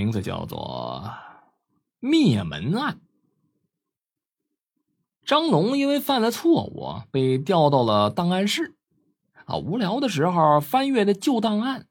[0.00, 1.12] 名字叫做
[1.98, 3.00] 灭门案。
[5.26, 8.76] 张龙因为犯了错误，被调到了档案室。
[9.44, 11.86] 啊，无聊的时候翻阅的旧档案，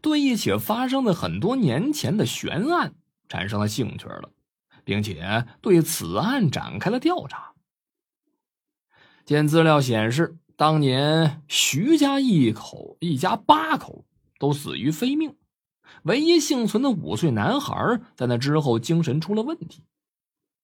[0.00, 2.94] 对一起发生的很多年前的悬案
[3.28, 4.30] 产生了兴趣了，
[4.84, 7.54] 并且对此案展开了调查。
[9.24, 14.04] 见资料显示，当年徐家一口一家八口
[14.38, 15.34] 都死于非命。
[16.04, 19.84] 唯一幸存的五岁男孩，在那之后精神出了问题。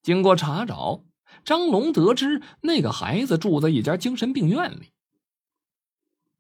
[0.03, 1.05] 经过查找，
[1.45, 4.93] 张龙得知那个孩子住在一家精神病院里。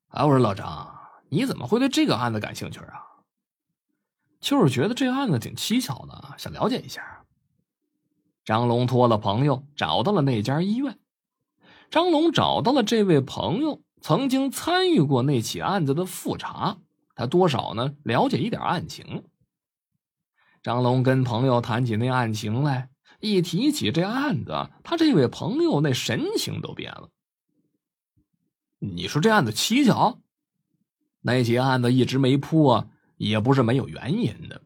[0.09, 0.95] 哎，我说老张，
[1.29, 3.03] 你怎么会对这个案子感兴趣啊？
[4.41, 7.25] 就是觉得这案子挺蹊跷的，想了解一下。
[8.45, 10.99] 张龙托了朋友找到了那家医院。
[11.91, 16.77] 张龙找到了这位朋友，曾经参与过那起案子的复查。
[17.15, 17.95] 他多少呢？
[18.03, 19.25] 了解一点案情。
[20.63, 22.89] 张龙跟朋友谈起那案情来，
[23.21, 27.11] 一提起这案子，他这位朋友那神情都变了。
[28.79, 30.19] 你说这案子蹊跷？
[31.21, 34.63] 那起案子一直没破，也不是没有原因的。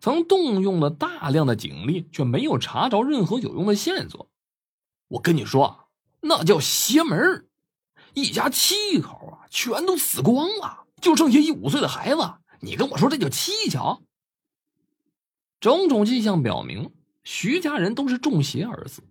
[0.00, 4.30] 曾动用了大量的警力，却没有查着任何有用的线索。
[5.08, 5.88] 我跟你说，
[6.20, 7.48] 那叫邪门
[8.14, 10.86] 一家七口啊，全都死光了。
[11.00, 14.02] 就剩下一五岁的孩子，你跟我说这叫蹊跷？
[15.60, 19.02] 种种迹象表明，徐家人都是中邪而死，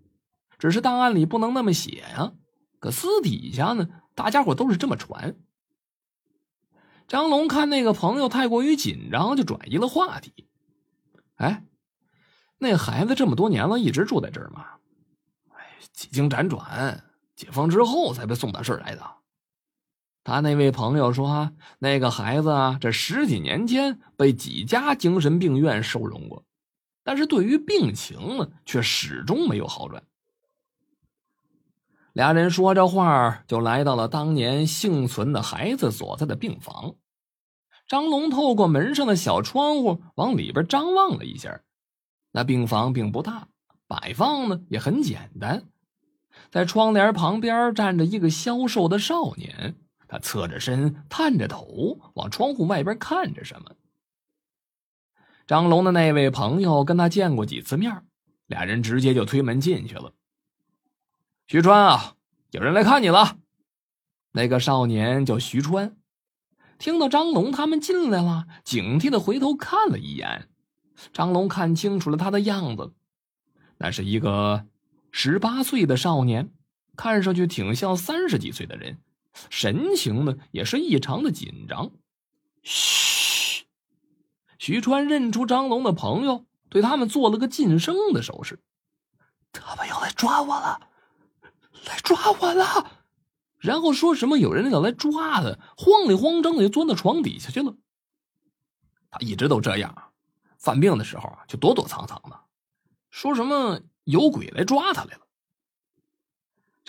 [0.57, 2.33] 只是档案里不能那么写呀。
[2.79, 5.35] 可私底下呢，大家伙都是这么传。
[7.07, 10.47] 张龙看那个朋友太过于紧张，就转移了话题。
[11.35, 11.65] 哎，
[12.57, 14.65] 那孩子这么多年了，一直住在这儿吗？
[15.53, 17.03] 哎，几经辗转，
[17.35, 19.18] 解放之后才被送到这儿来的。
[20.23, 26.43] 他那位朋友说：“那个孩子啊，这十几年间被几家精神病院收容过，
[27.03, 30.03] 但是对于病情呢，却始终没有好转。”
[32.13, 36.95] 俩人说着话，就来到了当年幸存的孩子所在的病房。
[37.87, 41.61] 张龙透过门上的小窗户往里边张望了一下，
[42.31, 43.47] 那病房并不大，
[43.87, 45.63] 摆放呢也很简单。
[46.51, 49.75] 在窗帘旁边站着一个消瘦的少年。
[50.09, 53.75] 他侧着身，探着头，往窗户外边看着什么。
[55.45, 58.03] 张龙的那位朋友跟他见过几次面，
[58.47, 60.13] 俩人直接就推门进去了。
[61.45, 62.15] 徐川啊，
[62.49, 63.37] 有人来看你了。
[64.31, 65.95] 那个少年叫徐川，
[66.79, 70.49] 听到张龙他们进来了，警惕的回头看了一眼。
[71.13, 72.93] 张龙看清楚了他的样子，
[73.77, 74.65] 那是一个
[75.11, 76.51] 十八岁的少年，
[76.95, 78.97] 看上去挺像三十几岁的人。
[79.49, 81.91] 神情呢也是异常的紧张。
[82.61, 83.65] 嘘，
[84.57, 88.59] 徐川认出张龙的朋友，对他们做了个噤声的手势。
[89.51, 90.81] 他们要来抓我了，
[91.85, 92.91] 来抓我了。
[93.57, 97.75] 然后说什么有人要来抓他，慌里慌张的就钻到床底下去了。
[99.09, 100.11] 他一直都这样，
[100.57, 102.39] 犯病的时候啊就躲躲藏藏的，
[103.09, 105.21] 说什么有鬼来抓他来了。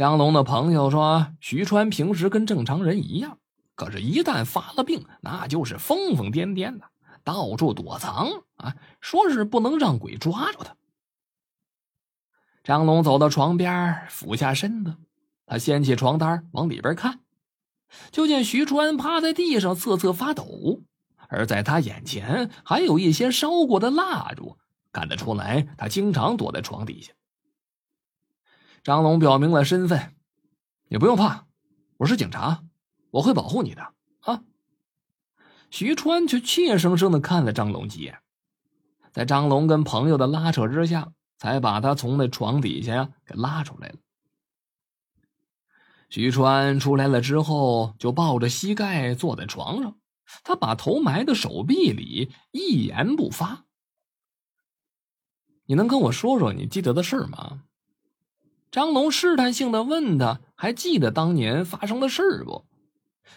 [0.01, 3.37] 张龙的朋友说：“徐川平时跟正常人一样，
[3.75, 6.87] 可是，一旦发了病，那就是疯疯癫癫的，
[7.23, 8.75] 到处躲藏啊！
[9.03, 10.75] 说是不能让鬼抓住他。”
[12.65, 14.97] 张龙走到床边，俯下身子，
[15.45, 17.21] 他掀起床单往里边看，
[18.11, 20.81] 就见徐川趴在地上瑟瑟发抖，
[21.29, 24.57] 而在他眼前还有一些烧过的蜡烛，
[24.93, 27.13] 看得出来他经常躲在床底下。
[28.83, 30.15] 张龙表明了身份，
[30.89, 31.47] 你不用怕，
[31.99, 32.65] 我是警察，
[33.11, 34.43] 我会保护你的啊。
[35.71, 38.21] 徐川却怯生生的看了张龙几眼，
[39.13, 43.97] 在张龙跟朋友的拉扯之下，才把他从那床底下呀给拉出来了。
[46.09, 49.99] 徐川出来了之后，就抱着膝盖坐在床上，
[50.43, 53.67] 他把头埋在手臂里，一言不发。
[55.67, 57.65] 你能跟我说说你记得的事吗？
[58.71, 62.65] 张龙试探性的问他：“还记得当年发生的事不？”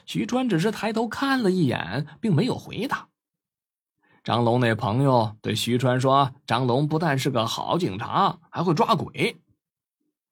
[0.06, 3.08] 徐川只是抬头看了一眼，并没有回答。
[4.24, 9.42] 张龙那朋友对徐川说：“张龙不但是个好警察，还会抓鬼。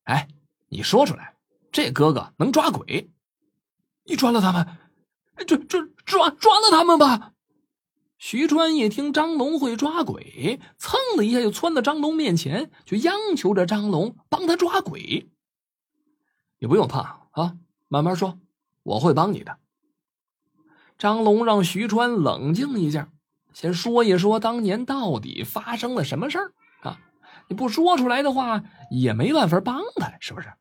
[0.03, 0.27] 哎，
[0.69, 1.35] 你说出来，
[1.71, 3.09] 这哥哥能抓鬼？
[4.05, 4.65] 你抓了他们？
[5.47, 7.30] 抓抓抓抓了他们吧！”
[8.21, 15.27] 徐川一听张龙会抓鬼，蹭的一下就窜到张龙面前，就央求着张龙帮他抓鬼。
[16.59, 17.57] 你不用怕啊，
[17.87, 18.37] 慢慢说，
[18.83, 19.57] 我会帮你的。
[20.99, 23.11] 张龙让徐川冷静一下，
[23.53, 26.99] 先说一说当年到底发生了什么事儿啊？
[27.49, 30.53] 你不说出来的话，也没办法帮他，是不是？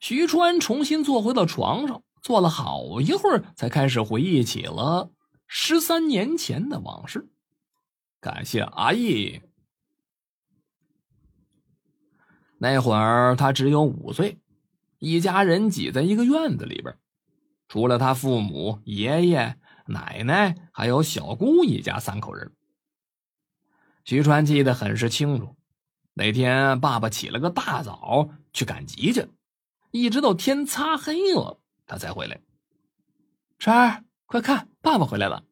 [0.00, 5.12] 徐川重新坐回到床上，坐了好一会儿，才开始回忆起了
[5.48, 7.26] 十三年前的往事。
[8.20, 9.40] 感谢阿义。
[12.58, 14.38] 那会儿他只有五岁，
[14.98, 16.96] 一家人挤在一个院子里边，
[17.68, 22.52] 除了他父母、爷爷、奶奶，还有小姑一家三口人。
[24.04, 25.56] 徐川记得很是清楚，
[26.14, 29.28] 那天爸爸起了个大早去赶集去，
[29.92, 32.40] 一直到天擦黑了，他才回来。
[33.58, 35.44] 川儿，快看，爸爸回来了！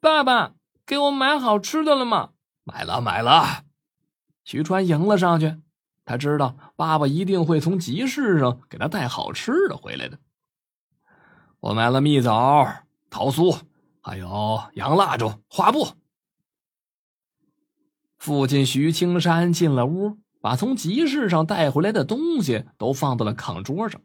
[0.00, 0.54] 爸爸，
[0.86, 2.30] 给我买好吃的了吗？
[2.64, 3.64] 买了，买了。
[4.44, 5.60] 徐川迎了上去，
[6.06, 10.18] 他知道爸爸一定会从集市上给他带好吃的回来的。
[11.60, 12.66] 我买了蜜枣、
[13.10, 13.60] 桃酥，
[14.00, 15.86] 还有洋蜡烛、花布。
[18.16, 24.00] 父亲徐青山进了屋，把从集市上带回来的东西都放到了炕桌上。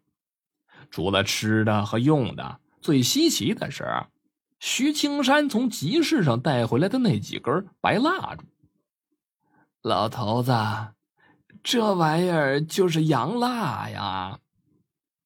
[0.91, 3.83] 除了吃的和用的，最稀奇的是，
[4.61, 8.45] 徐青山从集市上带回来的那几根白蜡烛。
[9.81, 10.53] 老头子，
[11.61, 14.39] 这玩意儿就是洋蜡呀！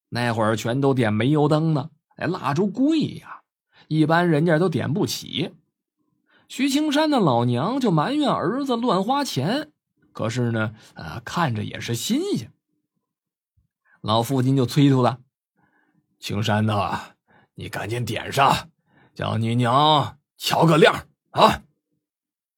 [0.10, 3.42] 那会儿全都点煤油灯呢，蜡烛贵呀，
[3.88, 5.54] 一般人家都点不起。
[6.48, 9.72] 徐青山的老娘就埋怨儿子乱花钱，
[10.14, 12.52] 可是呢，呃，看着也是新鲜。
[14.02, 15.20] 老父亲就催促了
[16.18, 17.11] ：“青山呐，
[17.62, 18.72] 你赶紧点上，
[19.14, 21.62] 叫你娘瞧个亮啊！”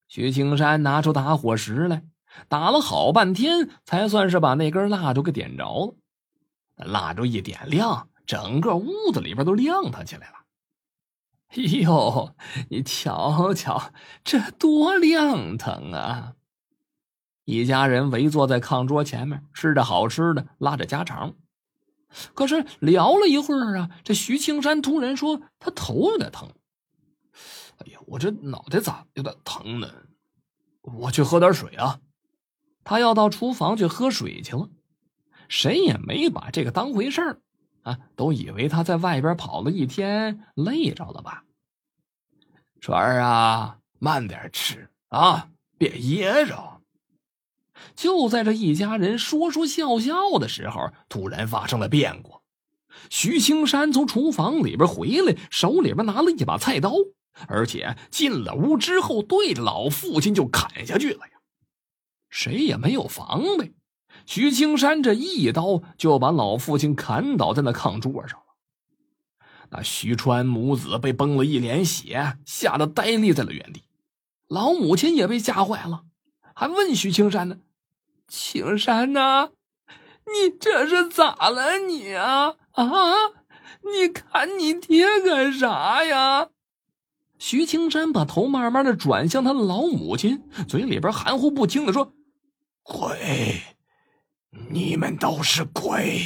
[0.08, 2.04] 徐青山拿出打火石来，
[2.48, 5.96] 打了好半天，才算是把那根蜡烛给点着了。
[6.86, 10.36] 蜡烛一点亮，整个屋子里边都亮堂起来了。
[11.50, 12.34] 哎呦，
[12.70, 13.92] 你瞧瞧，
[14.24, 16.36] 这多亮堂啊！
[17.44, 21.36] 一家人围坐在炕桌前面，吃着好吃的，拉着家常。
[22.34, 26.50] 可是聊了一会儿啊，这徐青山突然说他头有点疼。
[27.78, 29.92] 哎呀，我这脑袋咋有点疼呢？
[30.82, 32.00] 我去喝点水啊！
[32.84, 34.70] 他要到厨房去喝水去了。
[35.50, 37.42] 谁也没把这个当回事儿
[37.84, 41.44] 啊，都以为他在外边跑了一天累着了吧？
[42.80, 46.73] 川儿啊，慢点吃啊，别噎着。
[47.96, 52.42] 就在这一家人说说笑笑的时候，突然发生了变故。
[53.10, 56.94] 徐青山从厨房里边回来，手里边拿了一把菜刀。
[57.48, 61.40] 而且进了屋之后，对着老父亲就砍下去了呀！
[62.30, 63.74] 谁也没有防备，
[64.28, 68.46] 徐青山这一刀就把老父亲砍倒在那炕桌上了。
[69.72, 73.82] 那徐川母子被崩了一脸血，吓得呆立在了原地。
[74.48, 76.04] 老母亲也被吓坏了，
[76.54, 77.58] 还问徐青山呢
[78.36, 79.52] ：“青山呐，
[80.26, 82.56] 你这是咋了你啊？
[82.72, 82.88] 啊，
[83.84, 86.50] 你砍你爹干啥呀？”
[87.38, 92.12] 徐青山把头慢慢的转向他的老母亲，嘴里边含糊不清的说
[92.82, 93.62] ：“鬼，
[94.72, 96.24] 你们都是鬼，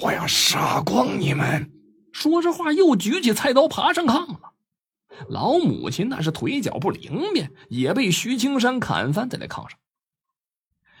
[0.00, 1.72] 我要杀光你们！”
[2.14, 4.52] 说着话，又举起菜刀爬上炕了。
[5.28, 9.76] 老母亲那是腿脚不灵便，也被徐青山砍翻在那炕上。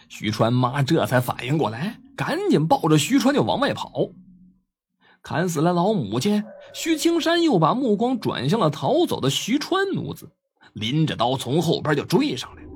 [0.08, 4.08] 徐川妈这才反应过来，赶紧抱着徐川就往外跑。
[5.22, 10.30] 砍死了老母亲，徐青山又把目光转向了逃走的徐川母子，
[10.74, 12.68] 拎着刀从后边就追上来了。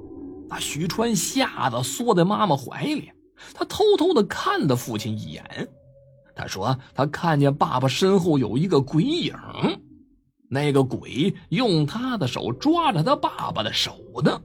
[0.48, 3.12] 把徐川吓得缩在妈妈怀里，
[3.54, 5.68] 他偷偷的看了父亲一眼。
[6.34, 9.34] 他说：“他看见爸爸身后有一个鬼影，
[10.48, 14.40] 那个鬼用他的手抓着他爸爸的手呢。”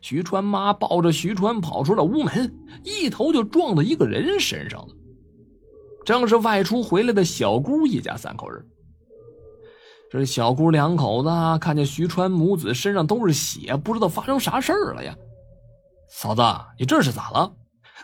[0.00, 4.94] 徐川妈抱着徐川跑出了屋门，一头就撞到一个人身上了。
[6.04, 8.64] 正是外出回来的小姑一家三口人。
[10.08, 11.28] 这小姑两口子
[11.60, 15.16] 看见徐川母子身上都是血，不知道发生啥事儿了呀。
[16.08, 16.42] 嫂子，
[16.78, 17.52] 你这是咋了？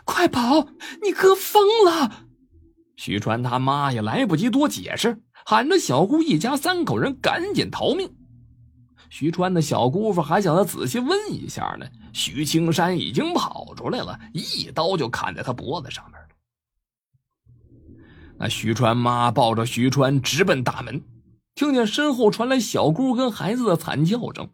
[0.03, 0.67] 快跑！
[1.01, 2.11] 你哥疯了！
[2.97, 8.13] 徐川他妈也来不及多解释，喊着小姑一家三口人赶紧逃命。
[9.13, 16.19] 徐川的小姑父还想再仔细问一下呢，徐青山已经跑出来了，一刀就砍在他脖子上面。
[18.39, 21.03] 那徐川妈抱着徐川直奔大门，
[21.53, 24.49] 听见身后传来小姑跟孩子的惨叫声，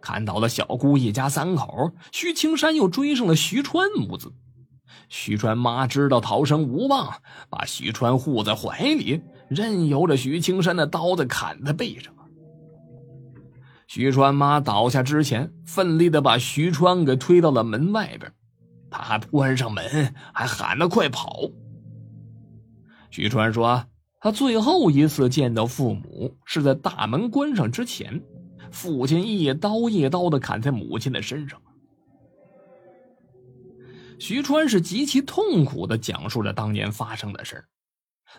[0.00, 4.32] 看到了小姑一家三口，徐青山又追上了徐川母子。
[5.10, 12.14] 徐川妈知道逃生无望，把徐川护在怀里，任由着徐青山的刀子砍在背上。
[13.94, 18.32] 徐川妈倒下之前，奋力的把徐川给推到了门外边，
[18.90, 21.42] 他还关上门，还喊着快跑。
[23.10, 23.84] 徐川说，
[24.18, 28.22] 他最后一次见到父母是在大门关上之前，
[28.70, 31.60] 父亲一刀一刀的砍在母亲的身上。
[34.18, 37.62] 徐川是极其痛苦的讲述着当年发生的事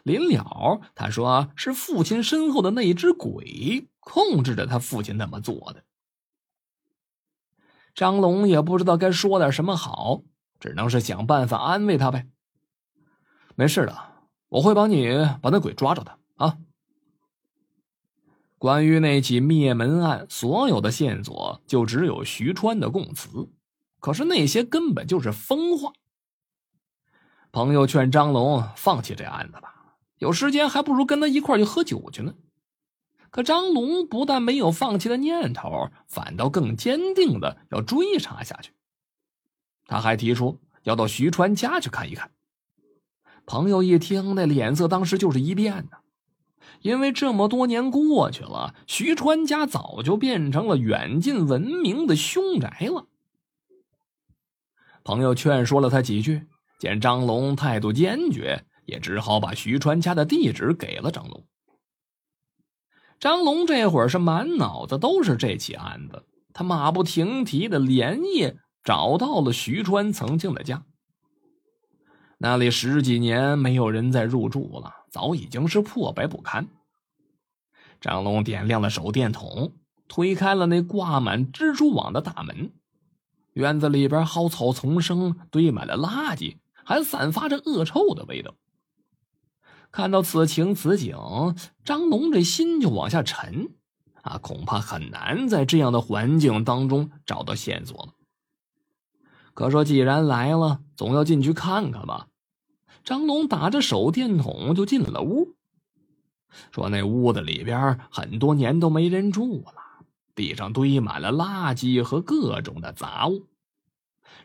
[0.01, 3.87] 临了，他说是父亲身后的那只鬼。
[4.05, 5.83] 控制着他父亲那么做的，
[7.95, 10.23] 张龙也不知道该说点什么好，
[10.59, 12.27] 只能是想办法安慰他呗。
[13.55, 13.95] 没事的，
[14.49, 15.07] 我会帮你
[15.41, 16.57] 把那鬼抓着的啊。
[18.57, 23.49] 关于那起灭门案，所有的线索就只有徐川的供词，
[23.99, 25.93] 可是那些根本就是疯话。
[27.51, 32.33] 朋友劝张龙放弃这案子吧，有时间还不如跟他一块去喝酒去呢。
[33.33, 38.73] 可张龙不但没有放弃的念头，反倒更坚定的要追查下去。
[39.87, 42.29] 他还提出要到徐川家去看一看。
[43.47, 45.97] 朋友一听，那脸色当时就是一变呢，
[46.83, 53.07] 因为这么多年过去了，徐川家早就变成了远近闻名的凶宅了。
[55.03, 56.45] 朋友劝说了他几句，
[56.77, 61.43] 见张龙态度坚决，也只好把徐川家的地址给了张龙。
[63.19, 70.83] 张龙这会儿是满脑子都是这起案子，他马不停蹄的连夜找到了徐川曾经的家。
[72.37, 76.67] 那里十几年没有人再入住了，早已经是破败不堪。
[78.01, 79.71] 张龙点亮了手电筒，
[80.09, 82.73] 推开了那挂满蜘蛛网的大门。
[83.53, 88.53] 院子里边蒿草丛生，堆满了垃圾，还散发着恶臭的味道。
[89.93, 91.15] 看到此情此景，
[91.85, 93.69] 张龙这心就往下沉，
[94.23, 98.13] 啊，恐怕很难在这样的环境当中找到线索了。
[99.53, 102.27] 可说既然来了，总要进去看看吧。
[103.03, 105.53] 张龙打着手电筒就进了屋，
[106.71, 113.43] 说那屋子里边很多年都没人住了，地上堆满了垃圾和各种的杂物。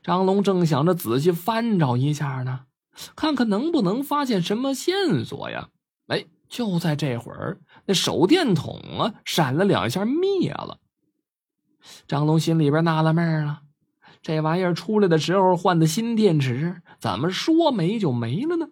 [0.03, 2.67] 张龙正想着仔细翻找一下呢。
[3.15, 5.69] 看看能不能发现什么线索呀？
[6.09, 10.79] 哎，就在这会儿，那手电筒啊闪了两下灭了。
[12.07, 13.63] 张龙心里边纳了闷了，
[14.23, 18.69] 这玩意儿出来的时候换的新电池，怎么说没就没了呢？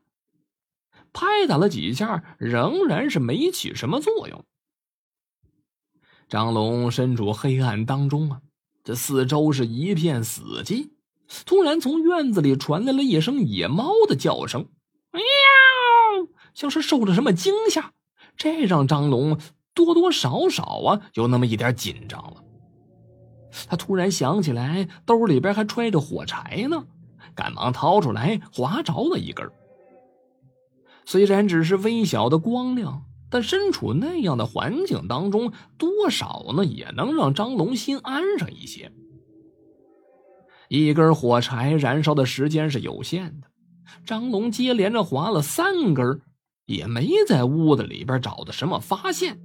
[1.13, 4.45] 拍打了几下，仍然是没起什么作用。
[6.29, 8.41] 张龙身处黑暗当中啊，
[8.83, 10.91] 这四周是一片死寂。
[11.45, 14.69] 突然，从院子里传来了一声野猫的叫声
[15.13, 15.23] ，“喵”，
[16.55, 17.93] 像是受了什么惊吓。
[18.37, 19.39] 这让张龙
[19.75, 22.43] 多多少少啊有那么一点紧张了。
[23.69, 26.85] 他突然想起来，兜里边还揣着火柴呢，
[27.35, 29.51] 赶忙掏出来，划着了一根。
[31.05, 38.93] 虽然只是微小的光亮，但身处那样的环境当中，多少呢也能让张龙心安上一些。
[40.69, 43.49] 一根火柴燃烧的时间是有限的，
[44.05, 46.21] 张龙接连着划了三根，
[46.67, 49.39] 也没在屋子里边找到什么发现。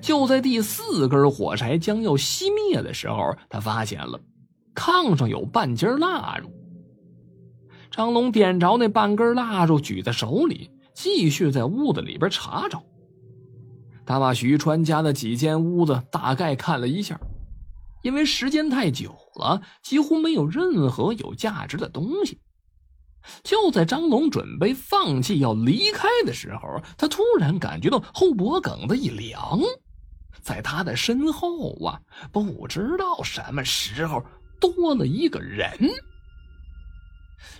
[0.00, 4.20] 就在第四根火柴将要熄灭的时候，他发现了
[4.74, 6.50] 炕上有半截蜡烛。
[7.90, 12.82] 张龙点着那半根蜡烛，举在手里，继续在屋子里边查找。
[14.06, 17.20] 他把徐川家的几间屋子大概看了一下。
[18.02, 22.40] 因为时间太久了，几乎没有任何有价值的东西。
[23.44, 29.60] 就在张龙准备放弃要离开的时候，他突然感觉到后脖梗子一凉，
[30.40, 32.00] 在他的身后啊，
[32.32, 34.22] 不知道什么时候
[34.60, 35.70] 多了一个人。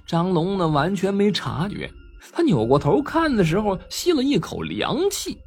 [0.05, 1.91] 张龙呢，完全没察觉。
[2.33, 5.39] 他扭过头看的时候，吸了一口凉气，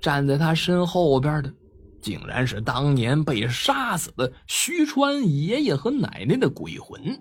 [0.00, 1.52] 站在他身后边的。
[2.00, 7.20] 竟然是当年被杀死的徐川爷爷和奶奶的鬼魂。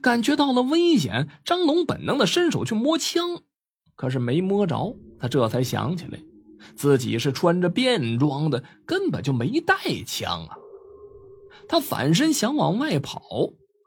[0.00, 3.42] 感觉到了危险，张龙本能的伸手去摸枪，
[3.94, 4.96] 可是没摸着。
[5.18, 6.18] 他这才想起来，
[6.74, 9.74] 自己是穿着便装的，根本就没带
[10.04, 10.56] 枪啊。
[11.68, 13.20] 他反身想往外跑，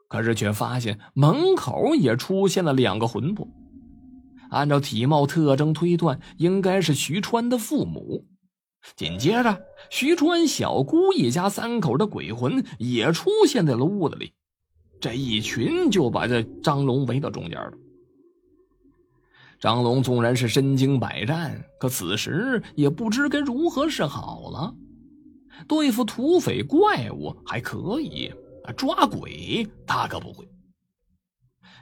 [0.08, 3.46] 可是却发现门口也出现了两个魂魄。
[4.50, 8.26] 按照体貌特征推断，应该是徐川的父母。
[8.96, 14.32] 紧接着，徐川小姑一家三口的鬼魂也出现在了屋子里，
[15.00, 17.72] 这一群就把这张龙围到中间了。
[19.58, 24.74] 张龙纵然是身经百战，可此时也不知该如何是好了。
[25.68, 28.32] 对付土匪怪物还可以，
[28.76, 30.48] 抓鬼他可不会。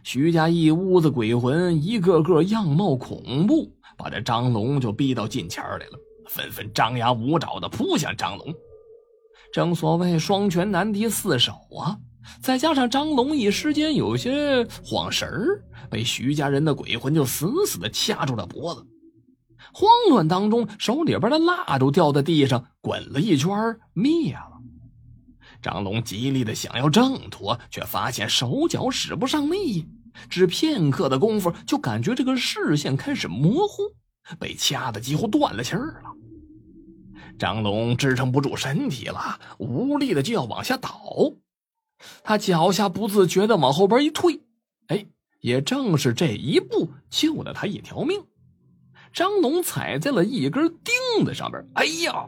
[0.03, 5.99] 徐家一屋子鬼魂，一个个样貌恐怖，把这张龙就逼到近前来了，
[6.29, 8.55] 纷纷张牙舞爪的扑向张龙。
[9.53, 11.99] 正所谓双拳难敌四手啊！
[12.43, 18.87] 再加上张龙一时间有些晃神儿，被徐家人的鬼魂就死死的掐住了脖子。
[19.73, 23.51] 慌乱当中，手里边的蜡烛掉在地上，滚了一圈
[23.95, 24.59] 灭了。
[25.63, 29.89] 张龙极力的想要挣脱，却发现手脚使不上力，
[30.29, 33.83] 只片刻的功夫，就感觉这个视线开始模糊，
[34.39, 36.13] 被掐的几乎断了气儿了。
[37.39, 40.91] 张龙支撑不住身体了，无力的就要往下倒。
[42.23, 44.41] 他脚下不自觉的往后边一退，
[44.89, 45.07] 哎，
[45.41, 48.21] 也正是这一步救了他一条命。
[49.13, 52.27] 张龙踩在了一根钉子上边，哎呀！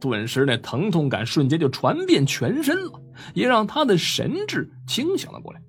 [0.00, 3.00] 顿时那疼痛感瞬间就传遍全身了，
[3.34, 5.60] 也让他的神智清醒了过来。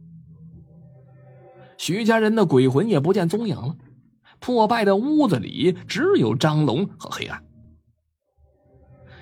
[1.77, 3.75] 徐家人的鬼魂也不见踪影了，
[4.41, 7.41] 破败的屋子里只有张龙和黑暗。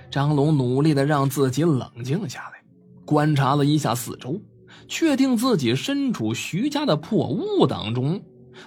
[0.09, 2.59] 张龙努力的让自己冷静下来。
[3.05, 4.39] 观察了一下四周，
[4.87, 8.23] 确定自己身处徐家的破屋当中，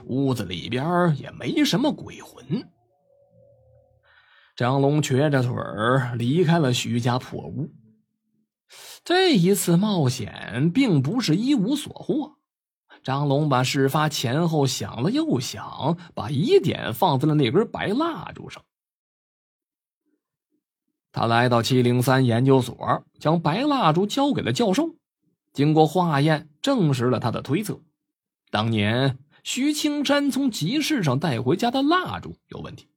[0.07, 2.45] 屋子里边也没什么鬼魂。
[4.57, 7.71] 张龙瘸着腿儿离开了徐家破屋。
[9.05, 12.39] 这一次冒险并不是一无所获。
[13.03, 18.63] 张龙把事发前后想了又想，把疑点放在了那根白蜡烛上。
[21.11, 24.95] 他来到七零三研究所，将白蜡烛交给了教授。
[25.53, 27.81] 经过化验，证实了他的推测：
[28.51, 32.89] 当年徐青山从集市上带回家的蜡烛有问题。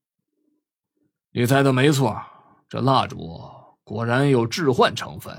[1.32, 2.16] 你猜的没错，
[2.70, 3.42] 这蜡烛
[3.84, 5.38] 果然有致幻成分。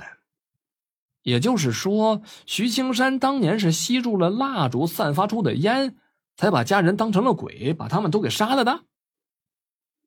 [1.27, 5.97] 也就是说，徐青山当年是吸住了蜡烛散发出的烟，
[6.37, 8.85] 才把家人当成了鬼，把他们都给杀了的。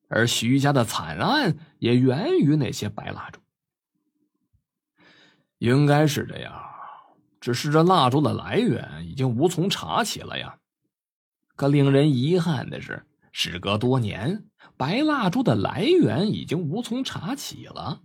[0.08, 3.38] 而徐家的惨案也源于那些白蜡烛，
[5.58, 6.58] 应该是这样。
[7.38, 10.56] 只是这蜡烛的来源已经无从查起了呀。
[11.54, 14.46] 可令人遗憾的是，时隔多年，
[14.78, 18.00] 白蜡烛的来源已经无从查起了，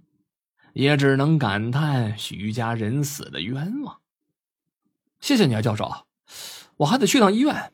[0.75, 4.01] 也只能感叹徐家人死的冤枉。
[5.21, 5.89] 谢谢你啊，教授，
[6.75, 7.71] 我还得去趟医院。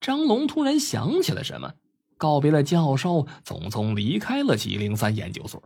[0.00, 1.74] 张龙突然想起了什么。
[2.16, 5.62] 告别了教授，匆匆离开了七零三研究所。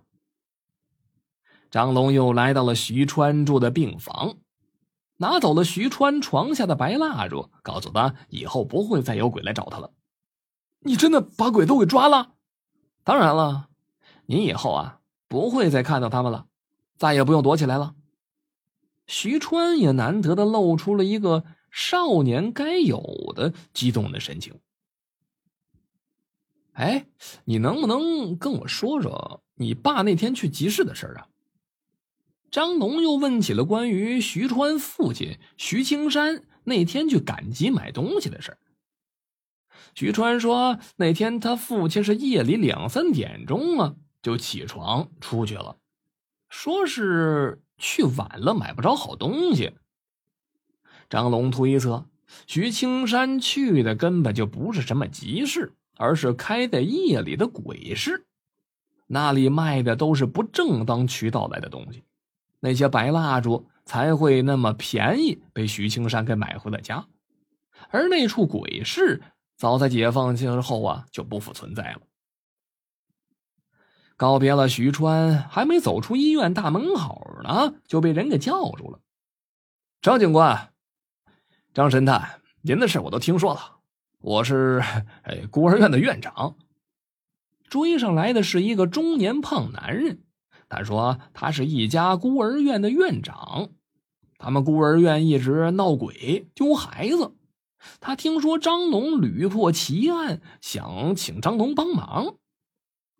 [1.70, 4.38] 张龙又来到了徐川住的病房，
[5.18, 9.92] 拿走了徐川床下的白蜡烛，告诉他以后不会再有鬼来找他了。
[10.81, 12.33] 你真的把鬼都给抓了？
[13.05, 13.68] 当然了，
[14.24, 14.99] 你以后啊
[15.30, 16.48] 不会再看到他们了，
[16.98, 17.94] 再也不用躲起来了。
[19.06, 24.58] 徐川也难得的露出了一个少年该有的激动的神情。
[26.72, 27.06] 哎，
[27.44, 31.28] 你能不能跟我说说你爸那天去集市的事儿啊？
[32.50, 38.58] 张龙又问起了关于徐川父亲徐青山那天去赶集买东西的事儿
[39.94, 45.76] 徐川说，那天他父亲是夜里两三点钟啊就起床出去了，
[46.48, 49.72] 说是去晚了买不着好东西。
[51.09, 52.06] 张龙推测，
[52.46, 55.74] 徐青山去的根本就不是什么集市。
[56.02, 58.24] 而是开在夜里的鬼市，
[59.06, 62.04] 那里卖的都是不正当渠道来的东西，
[62.59, 67.06] 那些白蜡烛才会那么便宜被徐青山给买回了家。
[67.90, 69.20] 而那处鬼市
[69.59, 72.00] 早在解放之后啊就不复存在了。
[74.20, 79.00] 告别了徐川，还没走出医院大门口呢，就被人给叫住了。
[80.02, 80.74] 张警官，
[81.72, 83.78] 张神探，您的事我都听说了。
[84.18, 84.83] 我是
[85.22, 86.59] 哎，孤儿院的院长。
[87.70, 90.20] 追上来的是一个中年胖男人，
[90.68, 93.70] 他说他是一家孤儿院的院长，
[94.37, 97.33] 他们孤儿院一直闹鬼丢孩子。
[98.00, 102.37] 他听说张龙屡破奇案，想请张龙帮忙。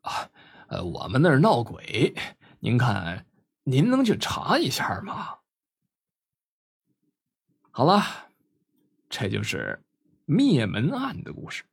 [0.02, 0.28] 啊，
[0.70, 2.14] 呃，我们那儿闹鬼，
[2.61, 3.26] 您看
[3.64, 5.37] 您能去查一下吗？
[7.70, 8.02] 好了，
[9.09, 9.78] 这就是。
[10.26, 11.64] 灭门案的故事。